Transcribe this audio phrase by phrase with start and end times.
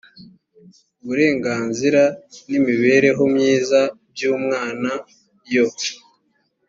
[1.01, 2.01] uburenganzira
[2.47, 3.79] n imibereho myiza
[4.11, 4.91] by umwana
[5.53, 5.67] yo